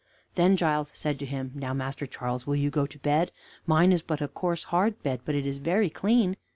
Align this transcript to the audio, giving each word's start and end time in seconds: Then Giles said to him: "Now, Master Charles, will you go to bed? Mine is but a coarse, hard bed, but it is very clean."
Then 0.33 0.57
Giles 0.57 0.91
said 0.95 1.19
to 1.19 1.27
him: 1.27 1.51
"Now, 1.53 1.75
Master 1.75 2.07
Charles, 2.07 2.47
will 2.47 2.55
you 2.55 2.71
go 2.71 2.87
to 2.87 2.97
bed? 2.97 3.31
Mine 3.67 3.91
is 3.93 4.01
but 4.01 4.19
a 4.19 4.27
coarse, 4.27 4.63
hard 4.63 5.03
bed, 5.03 5.21
but 5.25 5.35
it 5.35 5.45
is 5.45 5.59
very 5.59 5.91
clean." 5.91 6.37